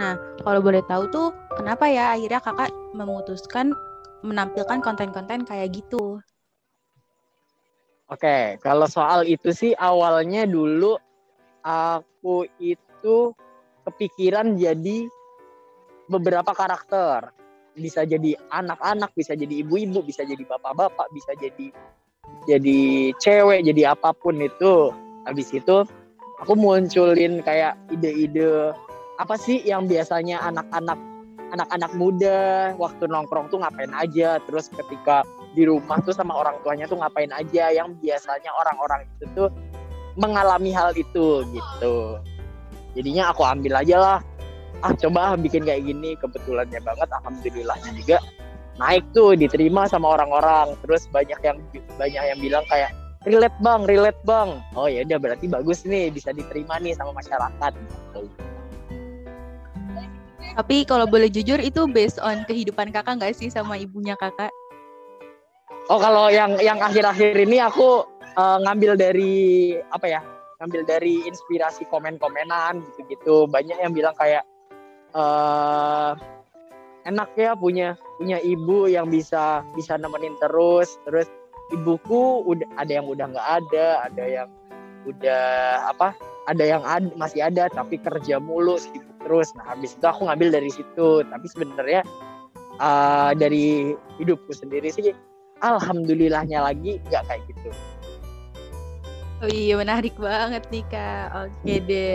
Nah, 0.00 0.16
kalau 0.40 0.64
boleh 0.64 0.80
tahu 0.88 1.04
tuh, 1.12 1.36
kenapa 1.52 1.84
ya 1.84 2.16
akhirnya 2.16 2.40
Kakak 2.40 2.72
memutuskan 2.96 3.76
menampilkan 4.24 4.80
konten-konten 4.80 5.44
kayak 5.44 5.76
gitu? 5.76 6.24
Oke, 8.08 8.56
kalau 8.64 8.88
soal 8.88 9.28
itu 9.28 9.52
sih 9.52 9.76
awalnya 9.76 10.48
dulu 10.48 10.96
aku 11.60 12.48
itu 12.56 13.36
kepikiran 13.84 14.56
jadi 14.56 15.12
beberapa 16.08 16.56
karakter. 16.56 17.41
Bisa 17.72 18.04
jadi 18.04 18.36
anak-anak, 18.52 19.16
bisa 19.16 19.32
jadi 19.32 19.64
ibu-ibu, 19.64 20.04
bisa 20.04 20.22
jadi 20.28 20.44
bapak-bapak, 20.44 21.08
bisa 21.16 21.32
jadi 21.40 21.72
jadi 22.44 22.80
cewek, 23.16 23.64
jadi 23.64 23.96
apa 23.96 24.12
pun 24.12 24.38
itu. 24.40 24.92
Habis 25.24 25.54
itu 25.54 25.86
aku 26.42 26.52
munculin 26.58 27.40
kayak 27.46 27.78
ide-ide 27.94 28.74
apa 29.16 29.38
sih 29.38 29.62
yang 29.62 29.86
biasanya 29.86 30.42
anak-anak 30.42 30.98
anak-anak 31.52 31.92
muda 31.94 32.72
waktu 32.80 33.04
nongkrong 33.06 33.52
tuh 33.52 33.60
ngapain 33.60 33.92
aja, 33.92 34.40
terus 34.48 34.72
ketika 34.72 35.22
di 35.52 35.68
rumah 35.68 36.00
tuh 36.00 36.16
sama 36.16 36.32
orang 36.32 36.56
tuanya 36.64 36.88
tuh 36.88 36.96
ngapain 36.96 37.28
aja 37.28 37.68
yang 37.68 37.92
biasanya 38.00 38.48
orang-orang 38.56 39.04
itu 39.04 39.24
tuh 39.36 39.48
mengalami 40.16 40.72
hal 40.72 40.92
itu 40.96 41.44
gitu. 41.52 41.96
jadinya 42.92 43.32
aku 43.32 43.44
ambil 43.44 43.80
aja 43.80 43.96
lah 43.96 44.18
ah 44.82 44.92
coba 44.98 45.38
bikin 45.38 45.62
kayak 45.62 45.86
gini 45.86 46.18
kebetulannya 46.18 46.82
banget 46.82 47.08
alhamdulillahnya 47.22 47.90
juga 47.94 48.18
naik 48.80 49.04
tuh 49.14 49.38
diterima 49.38 49.86
sama 49.86 50.18
orang-orang 50.18 50.74
terus 50.82 51.06
banyak 51.14 51.38
yang 51.44 51.58
banyak 52.00 52.22
yang 52.22 52.38
bilang 52.42 52.64
kayak 52.66 52.90
relate 53.22 53.54
bang 53.62 53.86
relate 53.86 54.18
bang 54.26 54.58
oh 54.74 54.90
ya 54.90 55.06
udah 55.06 55.18
berarti 55.22 55.46
bagus 55.46 55.86
nih 55.86 56.10
bisa 56.10 56.34
diterima 56.34 56.82
nih 56.82 56.96
sama 56.98 57.14
masyarakat 57.14 57.72
gitu. 57.78 58.26
Tapi 60.52 60.84
kalau 60.84 61.08
boleh 61.08 61.32
jujur 61.32 61.56
itu 61.56 61.88
based 61.88 62.20
on 62.20 62.44
kehidupan 62.44 62.92
kakak 62.92 63.16
nggak 63.16 63.32
sih 63.32 63.48
sama 63.48 63.80
ibunya 63.80 64.12
kakak? 64.20 64.52
Oh 65.88 65.96
kalau 65.96 66.28
yang 66.28 66.60
yang 66.60 66.76
akhir-akhir 66.78 67.40
ini 67.40 67.56
aku 67.56 68.04
uh, 68.36 68.58
ngambil 68.60 69.00
dari 69.00 69.74
apa 69.90 70.06
ya? 70.06 70.20
Ngambil 70.60 70.84
dari 70.84 71.24
inspirasi 71.24 71.88
komen-komenan 71.88 72.84
gitu-gitu. 72.84 73.48
Banyak 73.48 73.80
yang 73.80 73.96
bilang 73.96 74.14
kayak 74.20 74.44
uh, 75.12 76.12
enak 77.08 77.30
ya 77.34 77.52
punya 77.56 77.94
punya 78.16 78.38
ibu 78.42 78.86
yang 78.90 79.08
bisa 79.08 79.64
bisa 79.76 79.96
nemenin 79.96 80.36
terus. 80.40 80.96
Terus 81.08 81.28
ibuku 81.72 82.44
udah 82.44 82.68
ada 82.76 82.92
yang 83.00 83.06
udah 83.08 83.26
nggak 83.32 83.48
ada, 83.62 83.86
ada 84.08 84.24
yang 84.24 84.48
udah 85.08 85.44
apa? 85.88 86.16
Ada 86.50 86.64
yang 86.66 86.82
ad, 86.82 87.06
masih 87.14 87.46
ada 87.46 87.70
tapi 87.70 88.02
kerja 88.02 88.42
mulu 88.42 88.74
sibuk 88.74 89.14
terus. 89.22 89.54
Nah 89.54 89.76
habis 89.76 89.94
itu 89.94 90.04
aku 90.04 90.26
ngambil 90.26 90.58
dari 90.58 90.70
situ. 90.74 91.22
Tapi 91.22 91.46
sebenarnya 91.46 92.02
uh, 92.80 93.30
dari 93.36 93.92
hidupku 94.16 94.54
sendiri 94.54 94.88
sih 94.90 95.12
alhamdulillahnya 95.62 96.62
lagi 96.62 96.98
nggak 97.10 97.22
kayak 97.30 97.42
gitu 97.50 97.70
oh 99.42 99.50
iya 99.50 99.74
menarik 99.78 100.14
banget 100.16 100.62
nih 100.70 100.84
kak 100.90 101.26
oke 101.34 101.74
deh 101.86 102.14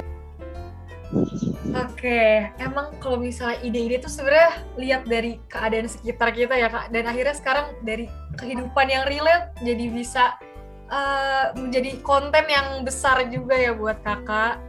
Oke, 1.76 2.48
emang 2.64 2.96
kalau 3.04 3.20
misalnya 3.20 3.60
ide-ide 3.60 4.00
tuh 4.00 4.08
sebenarnya 4.08 4.52
lihat 4.80 5.04
dari 5.04 5.36
keadaan 5.52 5.92
sekitar 5.92 6.32
kita 6.32 6.56
ya 6.56 6.72
kak, 6.72 6.96
dan 6.96 7.04
akhirnya 7.04 7.36
sekarang 7.36 7.76
dari 7.84 8.08
kehidupan 8.40 8.88
yang 8.88 9.04
relate 9.04 9.52
jadi 9.60 9.86
bisa 9.92 10.40
uh, 10.88 11.52
menjadi 11.60 12.00
konten 12.08 12.46
yang 12.48 12.88
besar 12.88 13.20
juga 13.28 13.60
ya 13.60 13.76
buat 13.76 14.00
kakak. 14.00 14.64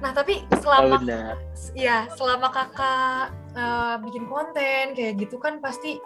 Nah 0.00 0.16
tapi 0.16 0.48
selama, 0.64 0.96
oh, 0.96 1.36
ya 1.76 2.08
selama 2.16 2.48
kakak 2.48 3.36
uh, 3.52 4.00
bikin 4.00 4.24
konten 4.24 4.96
kayak 4.96 5.20
gitu 5.20 5.36
kan 5.36 5.60
pasti 5.60 6.00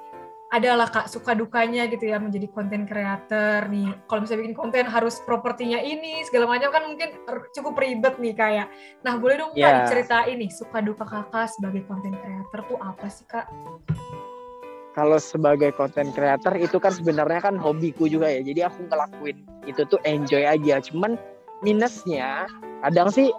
adalah 0.54 0.86
kak 0.86 1.10
suka 1.10 1.34
dukanya 1.34 1.90
gitu 1.90 2.06
ya 2.06 2.22
menjadi 2.22 2.46
konten 2.54 2.86
creator 2.86 3.66
nih. 3.66 3.90
Kalau 4.06 4.22
misalnya 4.22 4.40
bikin 4.46 4.54
konten 4.54 4.86
harus 4.86 5.18
propertinya 5.26 5.82
ini 5.82 6.22
segala 6.30 6.46
macam 6.46 6.70
kan 6.70 6.86
mungkin 6.86 7.10
cukup 7.50 7.74
ribet 7.82 8.14
nih 8.22 8.34
kayak 8.38 8.66
nah 9.02 9.18
boleh 9.18 9.42
dong 9.42 9.50
yeah. 9.58 9.82
kak 9.82 9.90
diceritain 9.90 10.38
nih 10.38 10.50
suka 10.54 10.78
duka 10.78 11.02
kakak 11.02 11.50
sebagai 11.50 11.82
konten 11.90 12.14
creator 12.14 12.60
tuh 12.70 12.78
apa 12.78 13.06
sih 13.10 13.26
kak? 13.26 13.50
Kalau 14.94 15.18
sebagai 15.18 15.74
konten 15.74 16.14
creator 16.14 16.54
itu 16.54 16.78
kan 16.78 16.94
sebenarnya 16.94 17.50
kan 17.50 17.58
hobiku 17.58 18.06
juga 18.06 18.30
ya. 18.30 18.46
Jadi 18.46 18.62
aku 18.62 18.86
ngelakuin 18.86 19.42
itu 19.66 19.82
tuh 19.90 19.98
enjoy 20.06 20.46
aja. 20.46 20.78
Cuman 20.86 21.18
minusnya 21.66 22.46
kadang 22.86 23.10
sih 23.10 23.34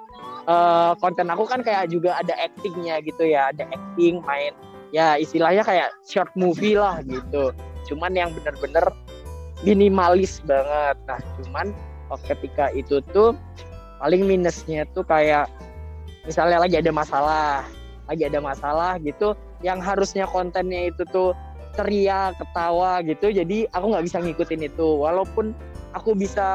uh, 0.51 0.91
konten 0.99 1.31
aku 1.31 1.47
kan 1.47 1.63
kayak 1.63 1.87
juga 1.87 2.19
ada 2.19 2.35
actingnya 2.43 2.99
gitu 3.07 3.23
ya. 3.23 3.55
Ada 3.55 3.71
acting 3.71 4.19
main 4.27 4.51
ya 4.95 5.19
istilahnya 5.19 5.67
kayak 5.67 5.91
short 6.07 6.31
movie 6.39 6.79
lah 6.79 7.03
gitu. 7.03 7.51
Cuman 7.91 8.15
yang 8.15 8.31
bener-bener 8.31 8.87
minimalis 9.67 10.39
banget. 10.47 10.95
Nah 11.03 11.19
cuman 11.43 11.75
ketika 12.23 12.71
itu 12.71 13.03
tuh 13.11 13.35
paling 13.99 14.23
minusnya 14.23 14.87
tuh 14.95 15.03
kayak 15.03 15.51
misalnya 16.23 16.63
lagi 16.63 16.79
ada 16.79 16.95
masalah 16.95 17.67
lagi 18.07 18.23
ada 18.23 18.39
masalah 18.39 18.95
gitu 19.03 19.35
yang 19.59 19.83
harusnya 19.83 20.23
kontennya 20.29 20.87
itu 20.93 21.03
tuh 21.11 21.35
ceria 21.75 22.31
ketawa 22.39 23.03
gitu 23.03 23.35
jadi 23.35 23.67
aku 23.75 23.91
nggak 23.91 24.05
bisa 24.07 24.23
ngikutin 24.23 24.71
itu. 24.71 24.87
Walaupun 24.95 25.51
aku 25.91 26.15
bisa 26.15 26.47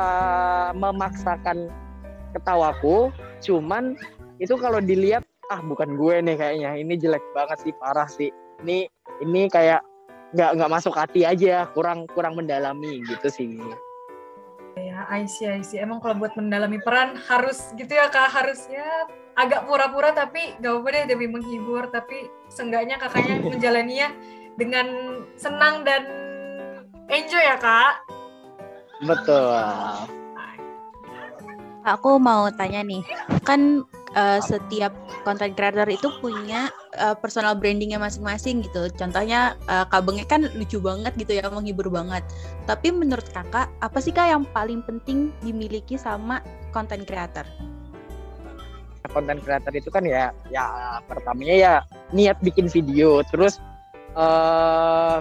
memaksakan 0.72 1.68
ketawaku 2.32 3.12
cuman 3.44 4.00
itu 4.40 4.56
kalau 4.56 4.80
dilihat 4.80 5.20
ah 5.50 5.60
bukan 5.60 5.98
gue 5.98 6.14
nih 6.22 6.36
kayaknya. 6.38 6.70
Ini 6.78 6.94
jelek 6.96 7.24
banget 7.34 7.58
sih 7.66 7.74
parah 7.74 8.06
sih. 8.06 8.30
Ini 8.62 8.86
ini 9.20 9.50
kayak 9.50 9.82
nggak 10.30 10.50
nggak 10.56 10.70
masuk 10.70 10.94
hati 10.94 11.26
aja 11.26 11.66
kurang 11.74 12.06
kurang 12.14 12.38
mendalami 12.38 13.02
gitu 13.10 13.26
sih. 13.28 13.58
Ya 14.78 15.02
I 15.10 15.26
see 15.26 15.50
I 15.50 15.60
see. 15.66 15.82
Emang 15.82 15.98
kalau 15.98 16.14
buat 16.22 16.38
mendalami 16.38 16.78
peran 16.78 17.18
harus 17.26 17.74
gitu 17.74 17.90
ya 17.90 18.06
kak. 18.06 18.30
Harusnya 18.30 19.10
agak 19.34 19.66
pura-pura 19.66 20.14
tapi 20.14 20.54
gak 20.62 20.70
apa-apa 20.70 20.88
deh 20.94 21.04
demi 21.10 21.26
menghibur. 21.26 21.90
Tapi 21.90 22.30
seenggaknya 22.46 23.02
kakaknya 23.02 23.42
menjalaninya 23.50 24.08
dengan 24.54 24.86
senang 25.34 25.82
dan 25.82 26.06
enjoy 27.10 27.42
ya 27.42 27.58
kak. 27.58 28.06
Betul. 29.02 29.58
Aku 31.80 32.20
mau 32.20 32.52
tanya 32.52 32.84
nih 32.84 33.02
kan 33.42 33.82
uh, 34.16 34.40
setiap 34.42 34.94
content 35.22 35.54
creator 35.54 35.86
itu 35.86 36.08
punya 36.18 36.70
uh, 36.98 37.14
personal 37.14 37.54
brandingnya 37.58 38.00
masing-masing 38.00 38.64
gitu. 38.66 38.90
Contohnya 38.96 39.54
uh, 39.70 39.86
Kak 39.86 40.06
Benge 40.06 40.24
kan 40.26 40.48
lucu 40.56 40.78
banget 40.82 41.12
gitu 41.18 41.38
ya, 41.38 41.46
menghibur 41.50 41.90
banget. 41.90 42.22
Tapi 42.66 42.94
menurut 42.94 43.26
kakak, 43.34 43.70
apa 43.82 43.98
sih 43.98 44.14
kak 44.14 44.30
yang 44.30 44.44
paling 44.54 44.82
penting 44.86 45.34
dimiliki 45.42 45.98
sama 45.98 46.38
content 46.70 47.02
creator? 47.06 47.46
Content 49.10 49.42
creator 49.42 49.74
itu 49.74 49.90
kan 49.90 50.06
ya, 50.06 50.30
ya 50.54 51.02
pertamanya 51.02 51.54
ya 51.58 51.74
niat 52.14 52.38
bikin 52.46 52.70
video, 52.70 53.26
terus 53.26 53.58
uh, 54.14 55.18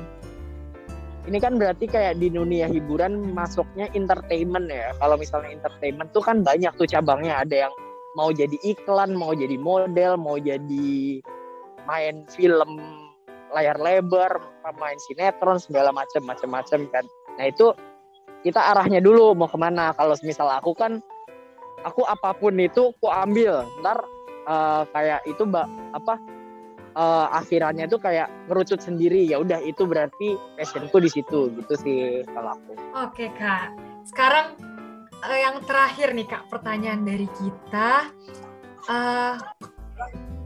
ini 1.25 1.41
kan 1.41 1.57
berarti 1.57 1.89
kayak 1.89 2.21
di 2.21 2.29
dunia 2.29 2.69
hiburan 2.69 3.33
masuknya 3.33 3.89
entertainment 3.97 4.69
ya. 4.69 4.93
Kalau 5.01 5.17
misalnya 5.17 5.57
entertainment 5.57 6.09
tuh 6.13 6.21
kan 6.21 6.45
banyak 6.45 6.69
tuh 6.77 6.85
cabangnya. 6.85 7.41
Ada 7.41 7.55
yang 7.65 7.73
mau 8.19 8.35
jadi 8.35 8.59
iklan, 8.67 9.15
mau 9.15 9.31
jadi 9.31 9.55
model, 9.55 10.19
mau 10.19 10.35
jadi 10.35 11.23
main 11.87 12.27
film 12.35 12.83
layar 13.55 13.79
lebar, 13.79 14.43
main 14.75 14.99
sinetron 15.07 15.55
segala 15.55 15.95
macam 15.95 16.27
macam-macam 16.27 16.83
kan. 16.91 17.05
Nah 17.39 17.47
itu 17.47 17.71
kita 18.43 18.75
arahnya 18.75 18.99
dulu 18.99 19.31
mau 19.31 19.47
ke 19.47 19.55
mana. 19.55 19.95
Kalau 19.95 20.19
misal 20.27 20.51
aku 20.51 20.75
kan 20.75 20.99
aku 21.87 22.03
apa 22.03 22.35
pun 22.35 22.59
itu 22.59 22.91
aku 22.99 23.07
ambil. 23.07 23.63
Ntar 23.79 24.03
uh, 24.51 24.83
kayak 24.91 25.23
itu 25.23 25.47
mbak 25.47 25.65
apa 25.95 26.19
uh, 26.99 27.27
akhirannya 27.39 27.87
itu 27.87 27.97
kayak 27.97 28.27
ngerucut 28.51 28.83
sendiri 28.83 29.23
ya 29.23 29.39
udah 29.39 29.63
itu 29.63 29.87
berarti 29.87 30.35
passionku 30.59 30.99
di 30.99 31.09
situ 31.09 31.49
gitu 31.55 31.73
sih 31.79 32.27
kalau 32.35 32.59
aku. 32.59 32.73
Oke 33.07 33.31
kak, 33.39 33.73
sekarang 34.05 34.53
uh, 35.23 35.39
yang 35.39 35.55
terakhir 35.67 36.15
nih 36.15 36.27
kak 36.27 36.47
pertanyaan 36.47 37.03
dari 37.03 37.27
kita. 37.37 38.11
Uh, 38.89 39.35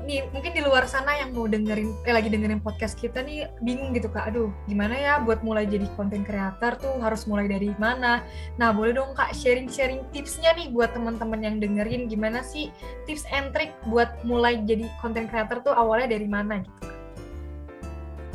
nih 0.04 0.28
mungkin 0.36 0.52
di 0.52 0.60
luar 0.60 0.84
sana 0.84 1.16
yang 1.16 1.32
mau 1.32 1.48
dengerin 1.48 1.88
eh 2.04 2.12
lagi 2.12 2.28
dengerin 2.28 2.60
podcast 2.60 3.00
kita 3.00 3.24
nih 3.24 3.48
bingung 3.64 3.96
gitu 3.96 4.12
kak. 4.12 4.34
Aduh 4.34 4.52
gimana 4.68 4.96
ya 5.00 5.14
buat 5.24 5.40
mulai 5.46 5.64
jadi 5.64 5.88
konten 5.96 6.28
kreator 6.28 6.76
tuh 6.76 7.00
harus 7.00 7.24
mulai 7.24 7.48
dari 7.48 7.72
mana? 7.80 8.20
Nah 8.60 8.76
boleh 8.76 8.92
dong 8.98 9.16
kak 9.16 9.32
sharing 9.32 9.72
sharing 9.72 10.04
tipsnya 10.12 10.52
nih 10.60 10.70
buat 10.76 10.92
teman-teman 10.92 11.40
yang 11.40 11.56
dengerin. 11.64 12.12
Gimana 12.12 12.44
sih 12.44 12.68
tips 13.08 13.24
and 13.32 13.56
trick 13.56 13.72
buat 13.88 14.12
mulai 14.28 14.60
jadi 14.68 14.92
konten 15.00 15.32
kreator 15.32 15.64
tuh 15.64 15.72
awalnya 15.72 16.20
dari 16.20 16.28
mana 16.28 16.60
gitu 16.60 16.93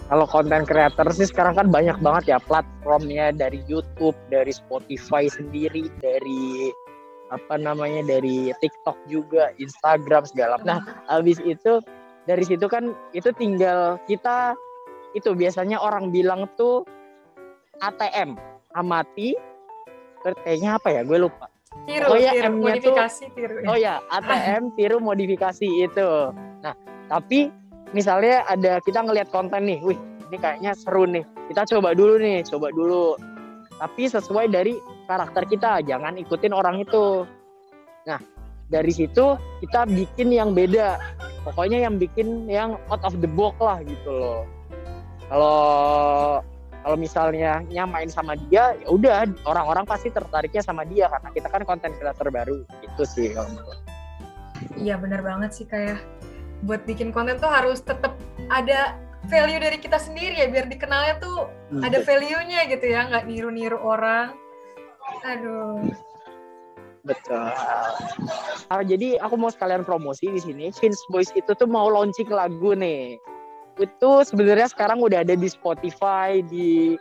kalau 0.09 0.25
konten 0.25 0.65
creator 0.65 1.05
sih 1.13 1.29
sekarang 1.29 1.53
kan 1.53 1.69
banyak 1.69 1.97
banget 2.01 2.37
ya 2.37 2.39
platformnya 2.41 3.29
dari 3.37 3.61
YouTube, 3.69 4.17
dari 4.33 4.51
Spotify 4.51 5.29
sendiri, 5.29 5.93
dari 6.01 6.73
apa 7.29 7.61
namanya 7.61 8.01
dari 8.09 8.49
TikTok 8.57 8.97
juga, 9.13 9.53
Instagram 9.61 10.25
segala. 10.25 10.57
Nah, 10.65 10.81
habis 11.13 11.37
itu 11.45 11.85
dari 12.25 12.41
situ 12.41 12.65
kan 12.73 12.97
itu 13.13 13.29
tinggal 13.37 14.01
kita 14.09 14.57
itu 15.13 15.37
biasanya 15.37 15.77
orang 15.77 16.09
bilang 16.09 16.49
tuh 16.57 16.89
ATM, 17.85 18.41
amati, 18.77 19.37
kayaknya 20.25 20.81
apa 20.81 20.89
ya? 20.89 21.01
Gue 21.05 21.21
lupa. 21.29 21.53
Tiru, 21.85 22.11
oh 22.11 22.17
ya, 22.17 22.33
tiru, 22.33 22.59
modifikasi, 22.59 23.25
tuh, 23.29 23.37
tiru. 23.37 23.55
Oh 23.69 23.77
ya, 23.77 24.01
ATM, 24.09 24.73
tiru, 24.75 24.97
modifikasi 25.05 25.69
itu. 25.69 26.11
Nah, 26.65 26.75
tapi 27.13 27.53
misalnya 27.93 28.45
ada 28.49 28.81
kita 28.85 29.05
ngelihat 29.05 29.29
konten 29.33 29.65
nih, 29.65 29.81
wih 29.85 29.99
ini 30.29 30.37
kayaknya 30.37 30.73
seru 30.77 31.09
nih, 31.09 31.25
kita 31.49 31.65
coba 31.77 31.97
dulu 31.97 32.21
nih, 32.21 32.45
coba 32.45 32.69
dulu. 32.73 33.17
Tapi 33.79 34.11
sesuai 34.11 34.51
dari 34.51 34.75
karakter 35.07 35.47
kita, 35.47 35.81
jangan 35.87 36.19
ikutin 36.19 36.53
orang 36.53 36.83
itu. 36.83 37.25
Nah, 38.05 38.19
dari 38.69 38.93
situ 38.93 39.39
kita 39.65 39.89
bikin 39.89 40.29
yang 40.35 40.53
beda. 40.53 40.99
Pokoknya 41.47 41.89
yang 41.89 41.97
bikin 41.97 42.45
yang 42.51 42.77
out 42.93 43.01
of 43.07 43.17
the 43.25 43.31
box 43.31 43.57
lah 43.63 43.81
gitu 43.81 44.11
loh. 44.11 44.43
Kalau 45.31 45.61
kalau 46.85 46.97
misalnya 46.97 47.65
nyamain 47.69 48.09
sama 48.09 48.37
dia, 48.49 48.77
ya 48.77 48.89
udah 48.89 49.25
orang-orang 49.49 49.85
pasti 49.89 50.13
tertariknya 50.13 50.61
sama 50.61 50.85
dia 50.85 51.09
karena 51.09 51.29
kita 51.33 51.49
kan 51.49 51.63
konten 51.65 51.91
kreator 51.97 52.29
baru 52.29 52.65
gitu 52.85 53.03
sih 53.09 53.33
kalau. 53.33 53.65
Iya 54.77 54.99
benar 54.99 55.23
banget 55.23 55.55
sih 55.55 55.65
kayak 55.65 56.03
buat 56.67 56.83
bikin 56.89 57.15
konten 57.15 57.39
tuh 57.39 57.51
harus 57.51 57.83
tetap 57.83 58.19
ada 58.51 58.97
value 59.29 59.61
dari 59.61 59.79
kita 59.79 60.01
sendiri 60.01 60.41
ya 60.41 60.47
biar 60.51 60.67
dikenalnya 60.67 61.21
tuh 61.21 61.47
Hmm. 61.69 61.85
ada 61.85 62.01
value-nya 62.01 62.65
gitu 62.73 62.87
ya 62.89 63.05
nggak 63.13 63.29
niru-niru 63.29 63.77
orang. 63.77 64.33
Aduh. 65.21 65.93
Betul. 67.05 67.53
Ah, 68.69 68.85
jadi 68.85 69.21
aku 69.21 69.37
mau 69.37 69.53
sekalian 69.53 69.85
promosi 69.85 70.29
di 70.29 70.41
sini. 70.41 70.73
Vince 70.73 71.01
Boys 71.13 71.33
itu 71.33 71.53
tuh 71.57 71.69
mau 71.69 71.89
launching 71.89 72.29
lagu 72.29 72.73
nih. 72.73 73.17
Itu 73.77 74.25
sebenarnya 74.25 74.69
sekarang 74.69 75.01
udah 75.01 75.25
ada 75.25 75.37
di 75.37 75.49
Spotify, 75.49 76.41
di 76.45 76.97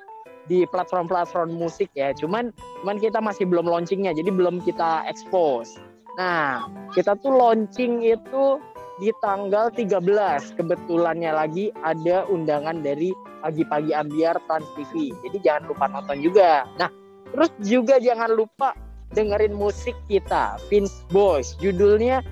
di 0.47 0.63
platform-platform 0.71 1.55
musik 1.55 1.91
ya. 1.95 2.15
Cuman 2.15 2.55
cuman 2.83 2.97
kita 3.03 3.19
masih 3.19 3.43
belum 3.47 3.67
launchingnya, 3.67 4.15
jadi 4.15 4.31
belum 4.31 4.63
kita 4.63 5.03
expose. 5.11 5.75
Nah, 6.15 6.71
kita 6.95 7.19
tuh 7.19 7.35
launching 7.35 8.03
itu 8.03 8.59
di 8.98 9.13
tanggal 9.22 9.70
13. 9.74 10.58
Kebetulannya 10.58 11.32
lagi 11.34 11.70
ada 11.86 12.25
undangan 12.30 12.82
dari 12.82 13.13
pagi-pagi 13.42 13.94
ambiar 13.94 14.38
Trans 14.50 14.68
TV. 14.77 15.13
Jadi 15.25 15.38
jangan 15.46 15.63
lupa 15.70 15.86
nonton 15.89 16.18
juga. 16.22 16.66
Nah, 16.82 16.89
terus 17.34 17.51
juga 17.62 18.01
jangan 18.01 18.34
lupa 18.34 18.74
dengerin 19.13 19.56
musik 19.56 19.96
kita, 20.12 20.60
Vince 20.68 21.06
Boys. 21.13 21.56
Judulnya 21.62 22.25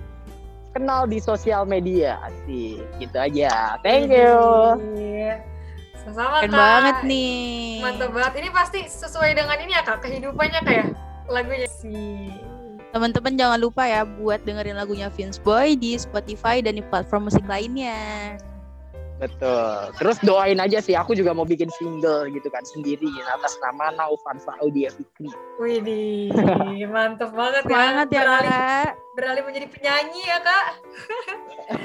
kenal 0.75 1.07
di 1.07 1.23
sosial 1.23 1.63
media. 1.63 2.19
Asik, 2.25 2.83
gitu 2.99 3.15
aja. 3.15 3.79
Thank 3.79 4.11
you. 4.11 4.35
Iya. 4.97 5.39
Sama-sama 6.05 6.45
Keren 6.45 6.53
Kak. 6.53 6.59
banget 6.59 6.97
nih. 7.09 7.81
Mantap 7.81 8.09
banget. 8.13 8.33
Ini 8.45 8.49
pasti 8.53 8.79
sesuai 8.85 9.31
dengan 9.33 9.57
ini 9.57 9.71
ya 9.73 9.81
Kak, 9.81 10.05
kehidupannya 10.05 10.61
kayak 10.61 10.87
lagunya 11.31 11.69
sih. 11.81 12.44
Teman-teman 12.95 13.35
jangan 13.35 13.59
lupa 13.59 13.83
ya 13.83 14.07
buat 14.07 14.39
dengerin 14.47 14.79
lagunya 14.79 15.11
Vince 15.11 15.35
Boy 15.43 15.75
di 15.75 15.99
Spotify 15.99 16.63
dan 16.63 16.79
di 16.79 16.83
platform 16.87 17.27
musik 17.27 17.43
lainnya. 17.43 18.39
Betul. 19.19 19.91
Terus 19.99 20.15
doain 20.23 20.55
aja 20.63 20.79
sih, 20.79 20.95
aku 20.95 21.11
juga 21.11 21.35
mau 21.35 21.43
bikin 21.43 21.67
single 21.75 22.31
gitu 22.31 22.47
kan 22.47 22.63
sendiri 22.63 23.11
atas 23.35 23.59
nama 23.59 23.91
Naufansa 23.99 24.55
Audia 24.63 24.95
Fikri. 24.95 25.27
Wih, 25.59 25.83
di 25.83 26.03
mantep 26.95 27.35
banget 27.35 27.67
ya. 27.67 27.75
Semangat 27.75 28.07
ya 28.07 28.21
beralih, 28.23 28.51
kak. 28.51 28.91
beralih 29.19 29.43
menjadi 29.43 29.67
penyanyi 29.75 30.21
ya 30.23 30.39
Kak. 30.39 30.65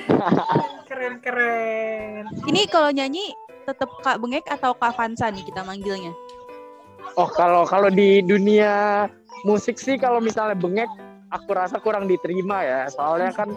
Keren-keren. 0.94 2.22
Ini 2.46 2.60
kalau 2.70 2.94
nyanyi 2.94 3.34
tetap 3.66 3.90
Kak 4.06 4.22
Bengek 4.22 4.46
atau 4.46 4.78
Kak 4.78 4.94
Vansa 4.94 5.26
nih 5.30 5.42
kita 5.42 5.66
manggilnya? 5.66 6.14
Oh, 7.18 7.26
kalau 7.26 7.66
kalau 7.66 7.90
di 7.90 8.22
dunia 8.22 9.06
musik 9.42 9.76
sih 9.76 9.96
kalau 9.96 10.20
misalnya 10.20 10.54
bengek 10.54 10.88
aku 11.30 11.50
rasa 11.54 11.78
kurang 11.78 12.06
diterima 12.06 12.62
ya. 12.62 12.80
Soalnya 12.90 13.32
kan 13.32 13.48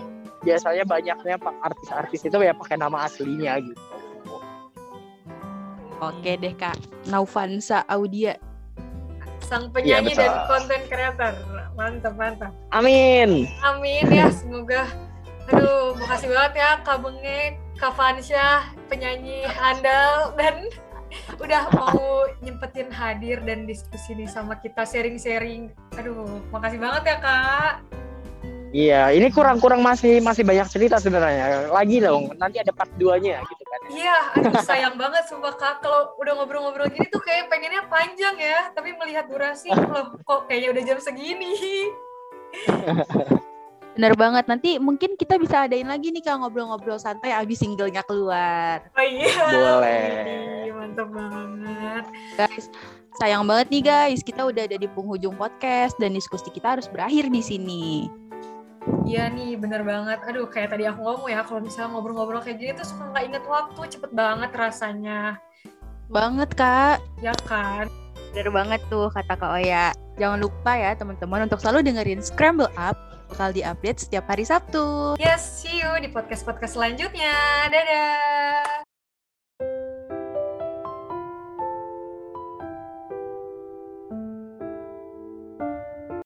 biasanya 0.43 0.83
banyaknya 0.83 1.35
pak 1.39 1.55
artis-artis 1.63 2.23
itu 2.23 2.37
ya 2.39 2.53
pakai 2.53 2.77
nama 2.77 3.07
aslinya 3.07 3.59
gitu. 3.63 3.81
Oke 6.03 6.35
deh 6.35 6.51
Kak. 6.53 6.75
Naufansa 7.07 7.87
Audia. 7.87 8.35
Sang 9.43 9.71
penyanyi 9.71 10.11
Iya, 10.11 10.15
betul. 10.15 10.23
dan 10.23 10.33
konten 10.47 10.81
kreator. 10.87 11.33
Mantap, 11.75 12.13
mantap. 12.15 12.51
Amin. 12.71 13.47
Amin 13.63 14.05
ya, 14.11 14.27
semoga. 14.31 14.87
Aduh, 15.51 15.95
makasih 15.99 16.31
banget 16.31 16.53
ya 16.63 16.69
Kak 16.87 17.03
Bengek, 17.03 17.59
Kak 17.75 17.95
Vansyah, 17.99 18.63
penyanyi 18.87 19.43
handal 19.43 20.31
dan 20.39 20.71
udah 21.38 21.63
mau 21.74 22.27
nyempetin 22.43 22.89
hadir 22.89 23.39
dan 23.43 23.65
diskusi 23.70 24.17
nih 24.17 24.29
sama 24.29 24.58
kita 24.60 24.84
sharing-sharing. 24.84 25.72
Aduh, 25.98 26.41
makasih 26.50 26.79
banget 26.79 27.03
ya 27.13 27.17
Kak. 27.22 27.74
Iya, 28.74 29.13
ini 29.13 29.29
kurang-kurang 29.29 29.86
masih 29.86 30.17
masih 30.17 30.41
banyak 30.41 30.65
cerita 30.65 30.98
sebenarnya. 30.98 31.70
Lagi 31.70 32.01
dong, 32.01 32.34
nanti 32.41 32.58
ada 32.58 32.74
part 32.74 32.89
2-nya 32.98 33.46
gitu 33.46 33.64
kan. 33.70 33.81
Iya, 33.94 34.18
aduh 34.33 34.66
sayang 34.66 34.98
banget 34.98 35.29
sumpah 35.29 35.53
Kak. 35.53 35.85
Kalau 35.85 36.18
udah 36.18 36.33
ngobrol-ngobrol 36.42 36.90
gini 36.90 37.05
tuh 37.14 37.22
kayak 37.22 37.53
pengennya 37.53 37.85
panjang 37.85 38.33
ya. 38.42 38.74
Tapi 38.74 38.98
melihat 38.98 39.29
durasi, 39.29 39.70
loh 39.70 40.18
kok 40.25 40.50
kayaknya 40.50 40.70
udah 40.74 40.83
jam 40.90 40.98
segini. 40.98 41.53
Bener 43.94 44.14
banget. 44.18 44.46
Nanti 44.50 44.82
mungkin 44.82 45.14
kita 45.14 45.38
bisa 45.38 45.70
adain 45.70 45.86
lagi 45.86 46.10
nih 46.10 46.25
Kak 46.25 46.42
ngobrol-ngobrol 46.42 46.98
santai 46.98 47.29
abis 47.34 47.62
singlenya 47.62 48.01
keluar. 48.06 48.82
Oh 48.98 49.06
iya. 49.06 49.46
Boleh. 49.53 50.74
Mantap 50.74 51.10
banget. 51.14 52.03
Guys, 52.36 52.66
sayang 53.22 53.46
banget 53.46 53.70
nih 53.70 53.84
guys. 53.86 54.20
Kita 54.25 54.50
udah 54.50 54.66
ada 54.66 54.77
di 54.82 54.90
penghujung 54.90 55.38
podcast 55.38 55.94
dan 56.01 56.18
diskusi 56.18 56.50
kita 56.50 56.75
harus 56.75 56.90
berakhir 56.90 57.29
di 57.29 57.42
sini. 57.46 57.86
Iya 59.08 59.32
nih, 59.32 59.56
bener 59.56 59.79
banget. 59.88 60.20
Aduh, 60.27 60.51
kayak 60.51 60.75
tadi 60.75 60.84
aku 60.84 61.00
ngomong 61.08 61.32
ya, 61.32 61.40
kalau 61.48 61.64
misalnya 61.64 61.96
ngobrol-ngobrol 61.96 62.44
kayak 62.44 62.60
gini 62.60 62.72
tuh 62.75 62.84
suka 62.84 63.16
nggak 63.16 63.25
inget 63.32 63.44
waktu, 63.48 63.82
cepet 63.96 64.12
banget 64.12 64.51
rasanya. 64.51 65.40
Banget 66.12 66.51
Kak. 66.51 67.00
Ya 67.24 67.32
kan? 67.48 67.88
Bener 68.36 68.50
banget 68.51 68.82
tuh 68.92 69.08
kata 69.08 69.40
Kak 69.40 69.56
Oya. 69.56 69.96
Jangan 70.20 70.44
lupa 70.44 70.75
ya 70.75 70.92
teman-teman 71.00 71.48
untuk 71.48 71.64
selalu 71.64 71.86
dengerin 71.86 72.20
Scramble 72.20 72.68
Up. 72.75 73.12
Bakal 73.33 73.50
diupdate 73.50 74.05
setiap 74.05 74.29
hari 74.29 74.46
Sabtu. 74.46 75.17
Yes, 75.17 75.41
see 75.65 75.81
you 75.81 75.89
di 75.98 76.13
podcast-podcast 76.13 76.77
selanjutnya. 76.77 77.33
Dadah! 77.74 78.93